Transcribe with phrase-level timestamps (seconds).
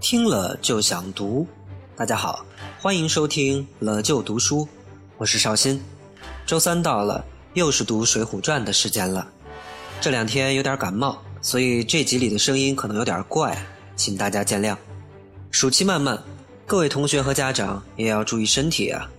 [0.00, 1.46] 听了就想读，
[1.96, 2.46] 大家好，
[2.80, 4.68] 欢迎收听了就读书，
[5.16, 5.82] 我是绍兴。
[6.46, 9.26] 周三到了，又是读《水浒传》的时间了。
[10.00, 13.60] 这两天有点感冒，所以这集里的声音可能有点怪，
[13.96, 14.76] 请大家见谅。
[15.50, 16.22] 暑期漫漫，
[16.66, 19.10] 各位同学和家长也要注意身体啊。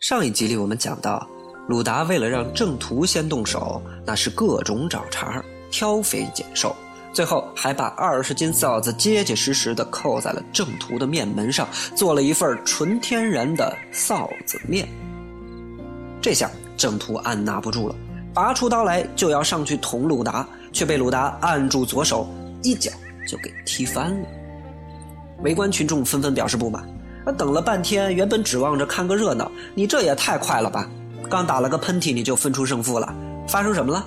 [0.00, 1.26] 上一集里我们讲到，
[1.66, 6.76] 鲁达为了让郑屠先动手，那是各种找茬，挑肥拣瘦，
[7.10, 14.86] 最后还把二十斤臊子结结实实的扣在了郑屠的面门上，做了一份纯天然的臊子面。
[16.20, 17.94] 这下郑屠按捺不住了，
[18.34, 22.28] 拔出刀来就要上去捅鲁达，却被鲁达按住左手，
[22.62, 22.90] 一脚
[23.26, 24.28] 就给踢翻了。
[25.42, 26.86] 围观群众纷纷表示不满。
[27.24, 30.86] 那等了半天，原本指望着看个热闹，你这也太快了吧！
[31.28, 33.14] 刚打了个喷嚏，你就分出胜负了，
[33.48, 34.06] 发生什么了？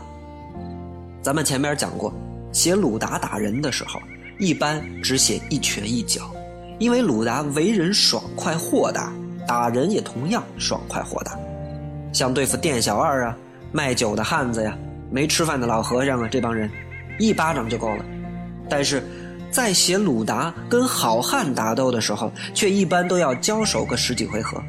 [1.21, 2.13] 咱们前面讲过，
[2.51, 3.99] 写鲁达打人的时候，
[4.39, 6.31] 一般只写一拳一脚，
[6.79, 9.11] 因为鲁达为人爽快豁达，
[9.47, 11.37] 打人也同样爽快豁达。
[12.13, 13.37] 像对付店小二啊、
[13.71, 14.77] 卖酒的汉子呀、
[15.11, 16.69] 没吃饭的老和尚啊这帮人，
[17.19, 18.05] 一巴掌就够了。
[18.69, 19.03] 但是。
[19.49, 24.61] 在写鲁达跟好汉打斗的时候，却一般都要交手个十几回合。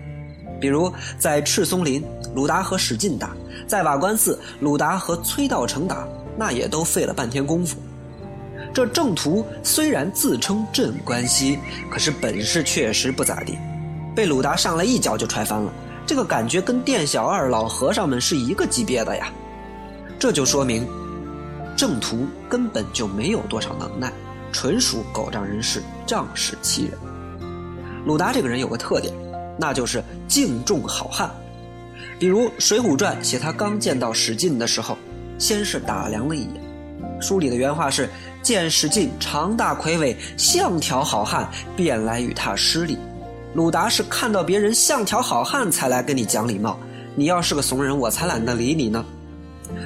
[0.61, 2.03] 比如在赤松林，
[2.35, 3.29] 鲁达和史进打；
[3.67, 7.79] 在瓦官寺，鲁达和崔道成打，那也都费了半天功夫。
[8.73, 11.59] 这郑屠虽然自称镇关西，
[11.91, 13.59] 可是本事确实不咋地，
[14.15, 15.73] 被鲁达上来一脚就踹翻了。
[16.07, 19.29] 这个感觉跟店小二、老和尚们是一个级别的呀。
[20.19, 20.87] 这就说明，
[21.77, 24.13] 郑屠根本就没有多少能耐。
[24.51, 26.93] 纯属狗仗人势、仗势欺人。
[28.07, 29.13] 鲁达这个人有个特点，
[29.59, 31.31] 那就是敬重好汉。
[32.19, 34.99] 比如《水浒传》写他刚见到史进的时候，
[35.39, 36.69] 先是打量了一眼。
[37.21, 38.09] 书里的原话是
[38.43, 42.99] ：“见史进长大魁伟，像条好汉，便来与他施礼。”
[43.55, 46.79] 鲁达是看到别人像条好汉才来跟你讲礼貌。
[47.15, 49.05] 你要是个怂人，我才懒得理你呢。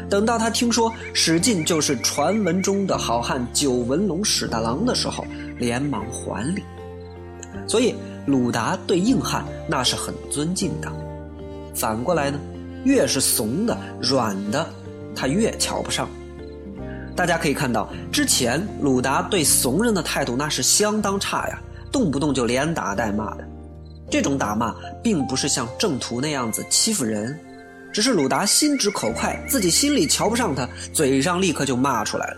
[0.09, 5.25] 等到他听说史进就是传闻中的好汉九纹龙史大郎的时候，
[5.59, 6.63] 连忙还礼。
[7.67, 7.95] 所以
[8.27, 10.93] 鲁达对硬汉那是很尊敬的。
[11.75, 12.39] 反过来呢，
[12.85, 14.67] 越是怂的、软的，
[15.15, 16.09] 他越瞧不上。
[17.15, 21.61] 大家可以看到，之前鲁达对怂人的态度那是相当差呀，
[21.91, 23.45] 动不动就连打带骂的。
[24.11, 27.39] 这种打骂并不是像郑屠那样子欺负人。
[27.93, 32.37] 只是鲁达心直口快，自己心里瞧不上他，嘴上立刻就骂出来了。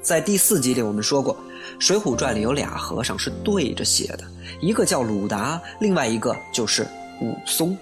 [0.00, 1.34] 在第四集里，我们说过，
[1.78, 4.24] 《水浒传》里有俩和尚是对着写的，
[4.62, 6.86] 一个叫鲁达，另外一个就是
[7.20, 7.76] 武松。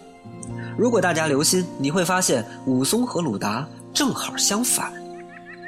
[0.76, 4.92] 如果大家留心，你会发现武松和鲁达正好相反，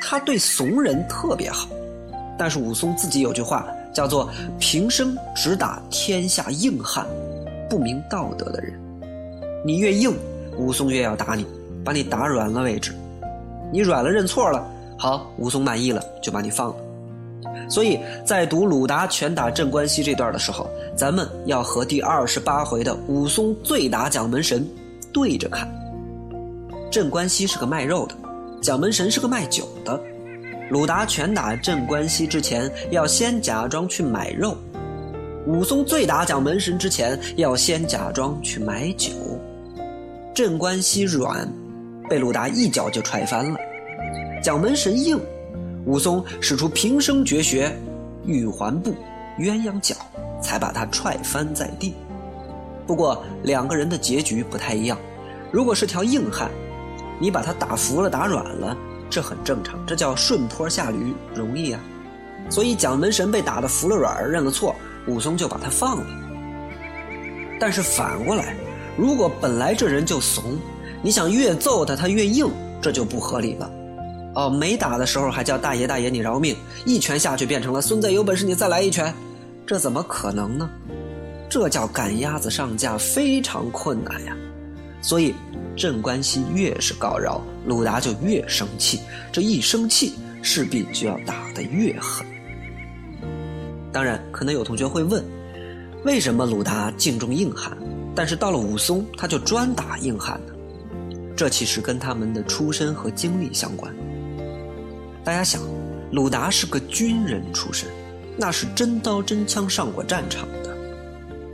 [0.00, 1.69] 他对怂人特别好，
[2.38, 7.04] 但是武松自己有句话叫做“平生只打天下硬汉，
[7.69, 8.78] 不明道德的人”，
[9.66, 10.16] 你越硬。
[10.56, 11.47] 武松越要打你，
[11.84, 12.92] 把你打软了为止。
[13.72, 16.77] 你软了认错了，好，武松满意了就把你放了。
[17.69, 24.69] 所以在读鲁达拳打镇关西这段的时候，咱们要和第二十八回的武松醉打蒋门神
[25.12, 25.69] 对着看。
[26.91, 28.15] 镇关西是个卖肉的，
[28.60, 30.00] 蒋门神是个卖酒的。
[30.71, 34.56] 鲁达拳打镇关西之前要先假装去买肉，
[35.47, 39.10] 武松醉打蒋门神之前要先假装去买酒。
[40.33, 41.49] 镇关西软，
[42.09, 43.56] 被鲁达一脚就踹翻了；
[44.43, 45.21] 蒋门神硬，
[45.87, 47.75] 武松使出平生绝学
[48.25, 48.95] 玉环步、
[49.39, 49.95] 鸳鸯脚，
[50.43, 51.95] 才把他踹翻在地。
[52.87, 54.99] 不过两个人的结局不太一样。
[55.51, 56.51] 如果是条硬汉，
[57.19, 58.77] 你把他打服了、打软了，
[59.09, 61.81] 这很正常，这叫顺坡下驴，容易啊。
[62.49, 64.75] 所以蒋门神被打得服了软，认了错，
[65.07, 66.07] 武松就把他放了。
[67.59, 68.54] 但是反过来。
[68.97, 70.59] 如果本来这人就怂，
[71.01, 72.51] 你想越揍他，他越硬，
[72.83, 73.71] 这就不合理了。
[74.34, 76.56] 哦，没打的时候还叫大爷大爷你饶命，
[76.86, 79.12] 一拳下去变成了孙子有本事你再来一拳，
[79.66, 80.71] 这怎么可能呢？
[81.48, 84.36] 这叫赶鸭子上架，非常困难呀。
[85.03, 85.34] 所以
[85.77, 89.00] 镇关西越是告饶，鲁达就越生气，
[89.32, 92.24] 这一生气势必就要打得越狠。
[93.92, 95.24] 当然，可能有同学会问，
[96.04, 97.77] 为什么鲁达敬重硬汉？
[98.15, 100.53] 但是到了武松，他就专打硬汉呢。
[101.36, 103.92] 这其实跟他们的出身和经历相关。
[105.22, 105.61] 大家想，
[106.13, 107.89] 鲁达是个军人出身，
[108.37, 110.77] 那是真刀真枪上过战场的。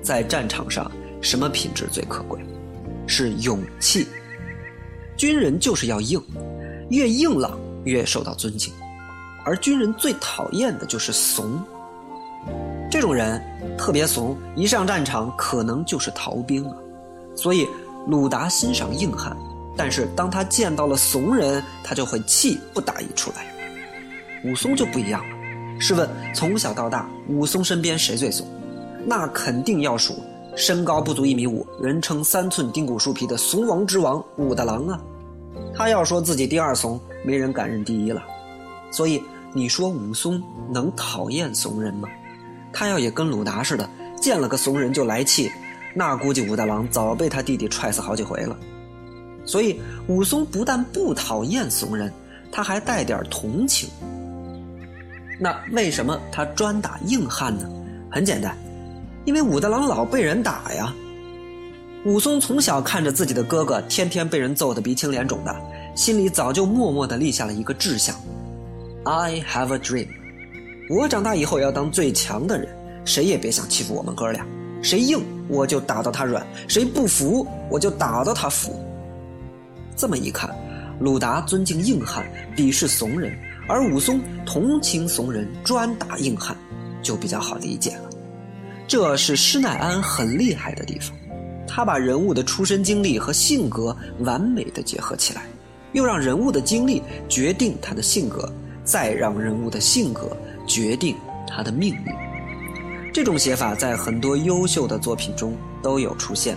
[0.02, 0.90] 在战场上，
[1.20, 2.38] 什么品质最可贵？
[3.06, 4.06] 是勇气。
[5.16, 6.22] 军人就是要硬，
[6.90, 8.72] 越硬朗越受到尊敬，
[9.44, 11.60] 而军人最讨厌的就是怂。
[12.88, 13.42] 这种人
[13.76, 16.76] 特别怂，一上战场可能就是逃兵啊。
[17.34, 17.66] 所以
[18.06, 19.36] 鲁达欣赏硬汉，
[19.76, 23.46] 但是当他见到了怂人，他就会气不打一处来。
[24.46, 25.36] 武松就不一样了。
[25.78, 28.46] 试问从小到大，武松身边谁最怂？
[29.04, 30.14] 那肯定要数
[30.56, 35.00] 身高不足一米五，人称三寸丁骨树皮的怂王之王武大郎啊。
[35.74, 38.22] 他要说自己第二怂，没人敢认第一了。
[38.90, 39.22] 所以
[39.52, 42.08] 你说武松能讨厌怂人吗？
[42.72, 43.88] 他要也跟鲁达似的，
[44.20, 45.50] 见了个怂人就来气，
[45.94, 48.56] 那估计武大郎早被他弟弟踹死好几回了。
[49.44, 52.12] 所以武松不但不讨厌怂人，
[52.50, 53.88] 他还带点同情。
[55.38, 57.68] 那为什么他专打硬汉呢？
[58.10, 58.56] 很简单，
[59.24, 60.94] 因为武大郎老被人打呀。
[62.04, 65.54] 武松从小看着自己的哥哥天天被人揍得鼻青脸肿的，
[65.94, 68.14] 心里早就默默地立下了一个志向
[69.04, 70.08] ：I have a dream。
[70.88, 72.68] 我长大以后要当最强的人，
[73.04, 74.46] 谁也别想欺负我们哥俩。
[74.82, 78.80] 谁硬我就打到他软，谁不服我就打到他服。
[79.96, 80.48] 这么一看，
[81.00, 82.24] 鲁达尊敬硬汉，
[82.56, 83.36] 鄙视怂人。
[83.68, 86.56] 而武松同情怂人，专打硬汉，
[87.02, 88.10] 就比较好理解了。
[88.86, 91.16] 这是施耐庵很厉害的地方，
[91.66, 95.42] 他把人物的出身经历和性格完美的结合起来，
[95.92, 98.48] 又让人物的经历决定他的性格，
[98.84, 100.36] 再让人物的性格
[100.66, 101.16] 决定
[101.48, 102.14] 他的命运。
[103.12, 106.56] 这种写法在很多优秀的作品中都有出现，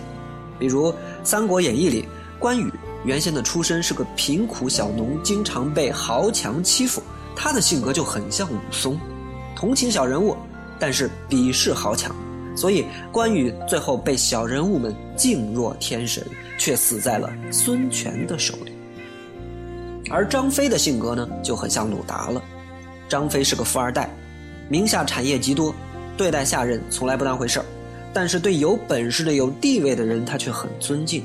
[0.58, 0.92] 比如
[1.24, 2.04] 《三国演义》里
[2.38, 2.70] 关羽。
[3.04, 7.02] 原先的出身是个贫苦小农，经常被豪强欺负。
[7.34, 9.00] 他的性格就很像武松，
[9.56, 10.36] 同情小人物，
[10.78, 12.14] 但是鄙视豪强。
[12.54, 16.22] 所以关羽最后被小人物们敬若天神，
[16.58, 18.72] 却死在了孙权的手里。
[20.10, 22.42] 而张飞的性格呢，就很像鲁达了。
[23.08, 24.10] 张飞是个富二代，
[24.68, 25.74] 名下产业极多，
[26.18, 27.64] 对待下人从来不当回事儿，
[28.12, 31.22] 但是对有本事的、有地位的人，他却很尊敬。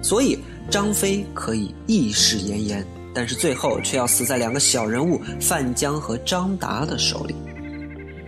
[0.00, 0.38] 所以。
[0.68, 7.34] 张飞可以义士炎炎，但是最后却要死在两个小人物范江和张达的手里。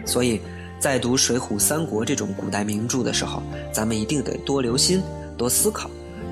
[0.05, 0.41] 所以，
[0.81, 3.43] 在读《水浒》《三国》这种古代名著的时候，
[3.73, 5.01] 咱们一定得多留心、
[5.37, 5.89] 多思考。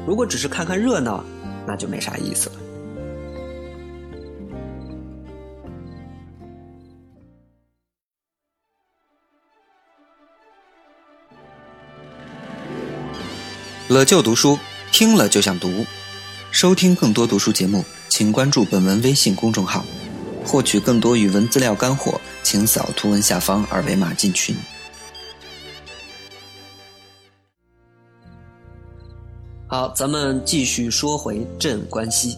[0.07, 1.25] 如果只是看看热闹，
[1.67, 2.57] 那就没啥意思了。
[13.89, 14.57] 乐就读书，
[14.93, 15.85] 听了就想读。
[16.51, 19.85] 收听更多读书节目，请关注本文微信公众号。
[20.45, 24.57] 获取更多语文资料干货，请扫图文下方二维码进群。
[29.69, 32.37] 好，咱们继续说回镇关西。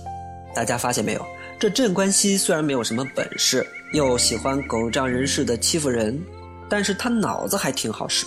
[0.55, 1.25] 大家发现没有？
[1.59, 6.21] 这镇关西虽然没有什么本事，又喜欢狗仗人势的欺负人，
[6.69, 8.27] 但是他脑子还挺好使。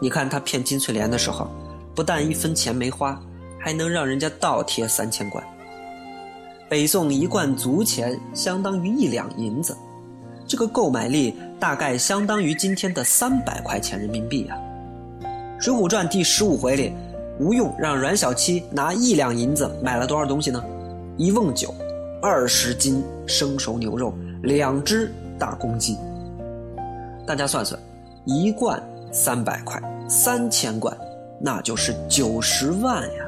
[0.00, 1.50] 你看他骗金翠莲的时候，
[1.94, 3.20] 不但一分钱没花。
[3.62, 5.42] 还能让人家倒贴三千贯。
[6.68, 9.76] 北宋一贯足钱相当于一两银子，
[10.46, 14.56] 这个购买力大概相当于今天的三百块钱人民币啊。
[15.62, 16.92] 《水浒传》第十五回里，
[17.38, 20.62] 吴用让阮小七拿一两银子买了多少东西呢？
[21.16, 21.74] 一瓮酒，
[22.20, 25.96] 二十斤生熟牛肉，两只大公鸡。
[27.24, 27.78] 大家算算，
[28.24, 28.82] 一贯
[29.12, 30.96] 三百块，三千贯，
[31.40, 33.24] 那就是九十万呀。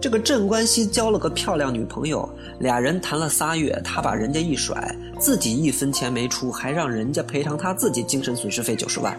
[0.00, 2.28] 这个镇关西交了个漂亮女朋友，
[2.60, 9.18] 俩人谈了仨月，他把人家一甩，自己一分钱没出，还让人家赔偿他自己精神损失费九十万。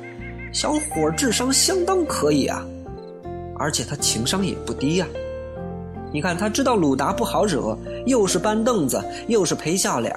[0.54, 2.66] 小伙智商相当可以啊，
[3.58, 5.08] 而且他情商也不低呀。
[6.14, 10.16] 你看，他知道鲁达不好惹，又是搬凳子，又是赔笑脸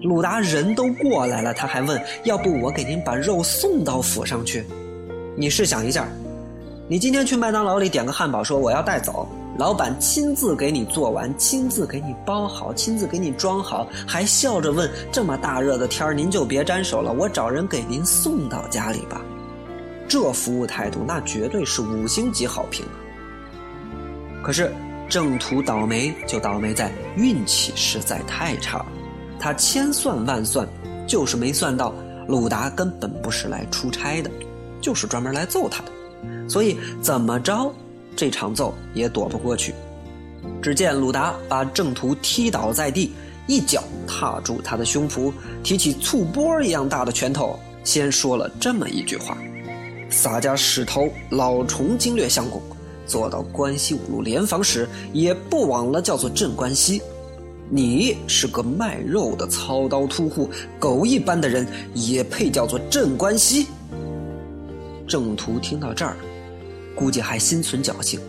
[0.00, 4.64] 鲁达人都过来了，他还问要不我给您把肉送到府上去？
[5.36, 6.08] 你试想一下，
[6.88, 9.28] 你今天去麦当劳里点个汉堡，说我要带走。
[9.62, 19.20] 老板亲自给你做完，亲自给你包好，亲自给你装好，还笑着问：“这么大热的天儿，您就别沾手了，我找人给您送到家里吧。”
[20.10, 22.98] 这服务态度，那绝对是五星级好评啊！
[24.42, 24.74] 可是
[25.08, 28.84] 正途倒霉就倒霉在运气实在太差，
[29.38, 30.66] 他千算万算，
[31.06, 31.94] 就是没算到
[32.26, 34.30] 鲁达根本不是来出差的，
[34.80, 37.72] 就是专门来揍他的，所以怎么着？
[38.16, 39.74] 这场揍也躲不过去。
[40.60, 43.12] 只见鲁达把郑屠踢倒在地，
[43.46, 49.36] 一脚踏住他的胸脯，提起醋钵一样大的拳头，先说了这么一句话
[50.10, 52.60] ：“洒家使头，老虫经略相公，
[53.06, 57.00] 做到关西五路联防时，也不枉了叫做镇关西。
[57.68, 63.66] 你是个卖肉的操刀突户，狗一般的人也配叫做镇关西？
[65.08, 66.16] 郑屠听到这儿，
[66.94, 68.20] 估计还心存侥幸，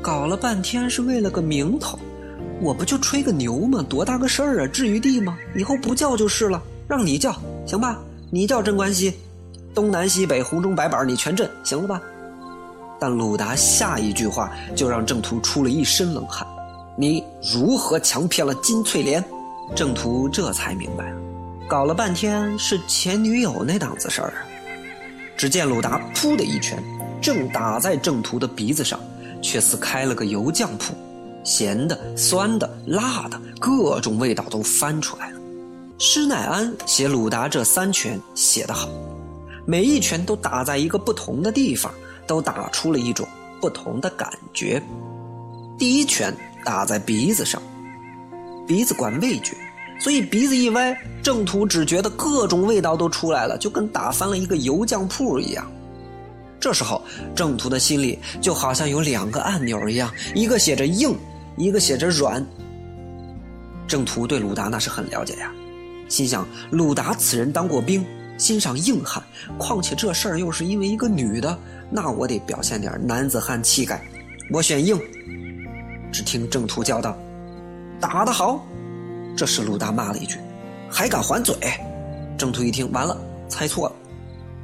[0.00, 1.98] 搞了半天是为了个名头，
[2.60, 3.84] 我不就吹个牛吗？
[3.88, 4.66] 多大个事儿啊？
[4.66, 5.38] 至于地吗？
[5.54, 7.34] 以后不叫就是了，让你叫
[7.66, 7.98] 行吧？
[8.30, 9.14] 你叫镇关西，
[9.74, 12.00] 东南西北红中白板你全镇，行了吧？
[13.00, 16.46] 但鲁达下一句话就让郑屠出了一身冷汗
[16.98, 17.22] ：“你
[17.54, 19.24] 如何强骗了金翠莲？”
[19.76, 21.12] 郑屠这才明白，
[21.68, 24.32] 搞了半天是前女友那档子事儿！
[25.36, 26.82] 只见鲁达噗的一拳，
[27.20, 28.98] 正打在郑屠的鼻子上，
[29.42, 30.94] 却似开了个油酱铺，
[31.44, 35.40] 咸的、酸的、辣的，各种味道都翻出来了。
[35.98, 38.88] 施耐庵写鲁达这三拳写得好，
[39.66, 41.92] 每一拳都打在一个不同的地方。
[42.28, 43.26] 都打出了一种
[43.58, 44.82] 不同的感觉。
[45.78, 46.30] 第一拳
[46.62, 47.62] 打在鼻子上，
[48.66, 49.56] 鼻子管味觉，
[49.98, 55.66] 所以鼻子一歪，郑屠只觉得各种味道都出来了，就跟打翻了一个油酱铺一样。
[56.60, 57.02] 这时候，
[57.34, 61.16] 郑屠的心里就好像有两个按钮一样，一个写着硬，
[61.56, 62.44] 一个写着软。
[63.86, 65.52] 郑屠对鲁达那是很了解呀，
[66.08, 68.04] 心想鲁达此人当过兵。
[68.36, 69.20] 欣赏硬汉，
[69.58, 71.58] 况且这事儿又是因为一个女的，
[71.90, 74.00] 那我得表现点男子汉气概。
[74.52, 74.96] 我选硬。
[76.12, 77.18] 只听郑屠叫道
[77.98, 78.64] ：“打得好！”
[79.36, 80.38] 这时鲁达骂了一句
[80.88, 81.52] ：“还敢还嘴！”
[82.38, 83.96] 郑屠一听，完了，猜错了。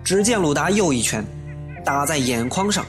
[0.05, 1.25] 只见鲁达又一拳
[1.85, 2.85] 打在眼眶上，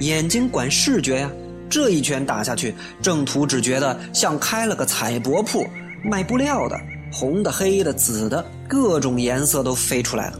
[0.00, 1.30] 眼睛管视觉呀。
[1.70, 5.66] 这一拳打下去，郑屠只觉得像开了个彩帛铺，
[6.04, 6.78] 卖布料的。
[7.10, 10.38] 红的、黑的、紫的，各种颜色都飞出来了。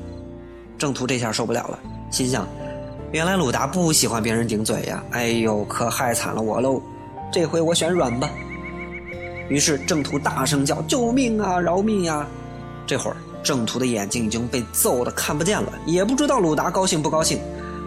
[0.76, 1.78] 郑屠这下受不了了，
[2.10, 2.46] 心想：
[3.12, 5.02] 原来鲁达不喜欢别人顶嘴呀！
[5.12, 6.82] 哎呦，可害惨了我喽！
[7.32, 8.28] 这回我选软吧。
[9.48, 11.60] 于是郑屠大声叫：“救命啊！
[11.60, 12.26] 饶命呀！”
[12.86, 17.38] 这会儿郑屠的眼睛已经被揍得看不见了，也不知道鲁达高兴不高兴，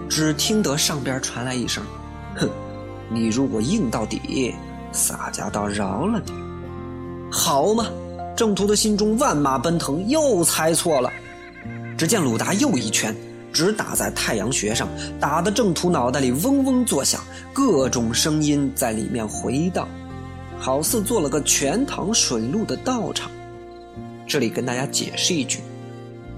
[0.09, 1.83] 只听得上边传来一声
[2.35, 2.49] ：“哼，
[3.09, 4.53] 你如果硬到底，
[4.91, 6.31] 洒家倒饶了你，
[7.31, 7.85] 好嘛？”
[8.37, 11.11] 郑屠的心中万马奔腾，又猜错了。
[11.97, 13.15] 只见鲁达又一拳，
[13.51, 14.87] 直打在太阳穴上，
[15.19, 17.19] 打得郑屠脑袋里嗡嗡作响，
[17.51, 19.89] 各种声音在里面回荡，
[20.59, 23.31] 好似做了个全堂水陆的道场。
[24.27, 25.59] 这里跟大家解释一句：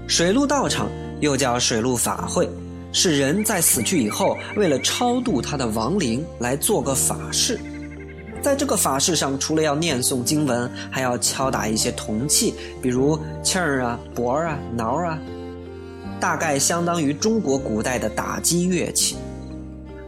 [0.06, 0.88] 水陆道场
[1.20, 2.48] 又叫水陆法会，
[2.92, 7.58] 是人在死去以后，为了超度他的亡灵来做个法事。
[8.42, 15.18] 在这个法事上，除了要念诵经文，还要敲打一些铜器，比如磬儿啊、钹儿啊、挠啊，
[16.18, 19.16] 大概相当于中国古代的打击乐器。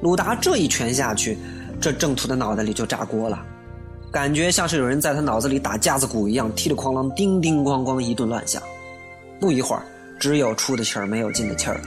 [0.01, 1.39] 鲁达这一拳下去，
[1.79, 3.45] 这郑屠的脑袋里就炸锅了，
[4.11, 8.62] 感觉像是有人在他脑子里打架子鼓一样，踢里哐啷、叮叮咣咣一顿乱响。
[9.39, 9.83] 不一会儿，
[10.19, 11.83] 只有出的气儿，没有进的气儿了。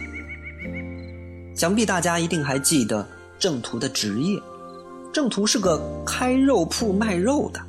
[1.56, 3.08] 想必大家一定还记得
[3.40, 4.40] 郑屠的职业。
[5.14, 7.60] 郑屠是个开肉铺卖肉的，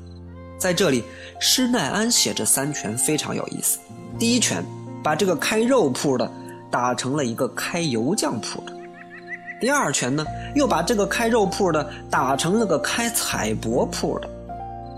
[0.58, 1.04] 在这里，
[1.38, 3.78] 施耐庵写这三拳非常有意思。
[4.18, 4.64] 第一拳
[5.02, 6.28] 把这个开肉铺的
[6.68, 8.72] 打成了一个开油酱铺的，
[9.60, 10.26] 第二拳呢
[10.56, 14.28] 又把这个开肉铺的打成了个开彩帛铺的。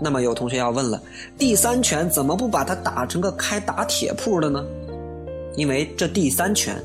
[0.01, 0.99] 那么有同学要问了，
[1.37, 4.65] 第三拳怎么不把它打成个开打铁铺的呢？
[5.55, 6.81] 因为这第三拳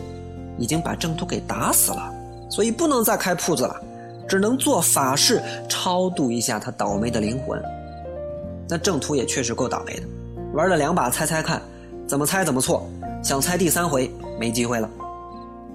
[0.59, 2.13] 已经把郑屠给打死了，
[2.51, 3.81] 所以不能再开铺子了。
[4.27, 7.63] 只能做法事超度一下他倒霉的灵魂。
[8.67, 10.03] 那郑屠也确实够倒霉的，
[10.55, 11.61] 玩了两把猜猜看，
[12.07, 12.89] 怎么猜怎么错，
[13.23, 14.89] 想猜第三回没机会了。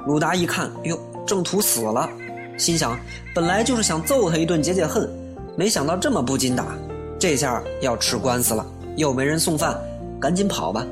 [0.08, 2.10] 鲁达一看，哟，郑屠死了，
[2.58, 3.00] 心想
[3.36, 5.08] 本来就是想揍他一顿解解恨，
[5.56, 6.76] 没想到这么不禁打，
[7.20, 9.80] 这下要吃官司了，又没人送饭，
[10.20, 10.84] 赶紧跑吧。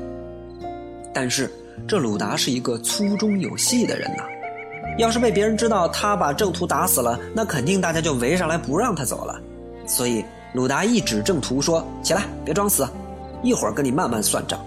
[1.12, 1.50] 但是
[1.86, 4.24] 这鲁达是一个粗中有细的人呐。
[4.98, 9.40] 要是被别人知道他把郑屠打死了，那肯定大家就围上来不让他走了。
[9.86, 12.86] 所以鲁达一指郑屠说：“起来，别装死，
[13.42, 14.60] 一会儿跟你慢慢算账。”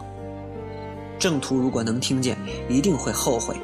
[1.19, 2.37] 郑屠如果能听见，
[2.69, 3.55] 一定会后悔，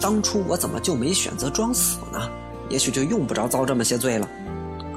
[0.00, 2.30] 当初我怎么就没选择装死呢？
[2.70, 4.28] 也许就用不着遭这么些罪了。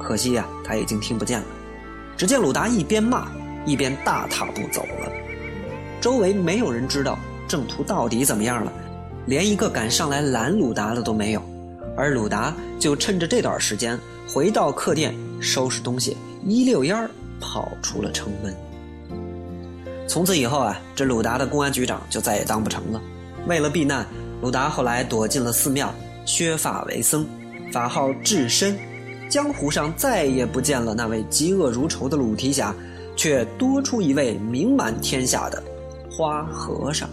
[0.00, 1.46] 可惜呀，他已经听不见了。
[2.16, 3.28] 只见鲁达一边骂，
[3.66, 5.12] 一边大踏步走了。
[6.00, 8.72] 周围没有人知道正途到底怎么样了。
[9.26, 11.42] 连一个敢上来拦鲁达的都没有，
[11.96, 13.98] 而鲁达就趁着这段时间
[14.32, 18.54] 回到客店收拾东西，一溜烟儿跑出了城门。
[20.06, 23.00] 从此以后啊，这鲁达的公安局长就再也当不成了。
[23.46, 24.06] 为了避难，
[24.40, 27.26] 鲁达后来躲进了寺庙，削发为僧，
[27.70, 28.78] 法号智深，
[29.28, 32.74] 江湖上再也不见了那位嫉恶如仇的鲁提辖，
[33.14, 35.62] 却多出一位名满天下的
[36.10, 37.08] 花和尚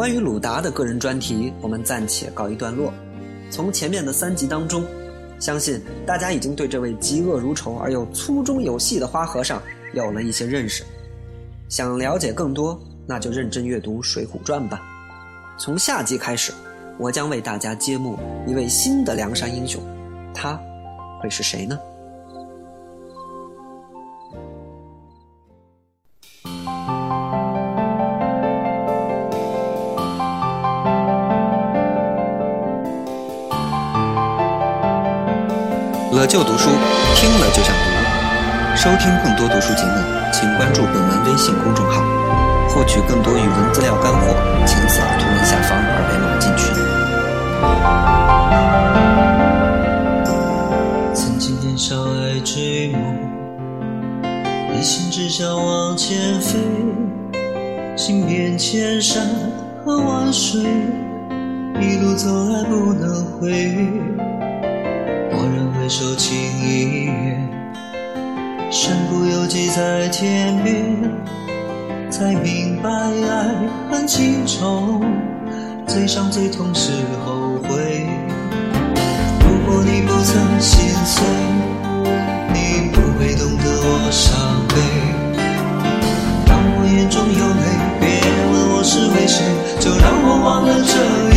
[0.00, 2.90] 关于鲁达的个人专题，我们暂且告一段落。
[3.50, 4.82] 从前面的三集当中，
[5.38, 10.82] 相信大家已经对这位嫉恶如仇而又粗中有细的花和尚有了一些认识。
[11.68, 14.80] 想了解更多，那就认真阅读《水浒传》吧。
[15.58, 16.50] 从下集开始，
[16.96, 19.82] 我将为大家揭幕一位新的梁山英雄，
[20.32, 20.58] 他
[21.20, 21.78] 会是谁呢？
[36.12, 36.70] 乐就读书，
[37.14, 37.84] 听了就想读。
[38.76, 39.92] 收听更多读书节目，
[40.32, 42.02] 请关注本文微信公众号。
[42.68, 44.34] 获取更多语文资料干货，
[44.66, 46.74] 请扫图文下方二维码进群。
[51.14, 53.00] 曾经年少爱追梦，
[54.76, 56.58] 一心只想往前飞，
[57.96, 59.22] 行遍千山
[59.84, 60.60] 和万水，
[61.80, 64.09] 一路走来不能回。
[65.90, 67.48] 蓦然回首，情已远，
[68.70, 70.94] 身不由己在天边。
[72.08, 73.54] 才明白爱
[73.90, 75.00] 恨情仇，
[75.88, 76.92] 最伤最痛是
[77.24, 78.06] 后悔。
[79.40, 81.24] 如果你不曾心碎，
[82.52, 84.30] 你不会懂得我伤
[84.68, 84.74] 悲。
[86.46, 87.64] 当我眼中有泪，
[88.00, 88.06] 别
[88.52, 89.42] 问我是为谁，
[89.80, 91.29] 就让我忘了这